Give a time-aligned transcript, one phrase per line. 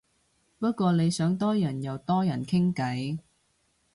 [0.57, 3.19] 不過你想多人又多人傾偈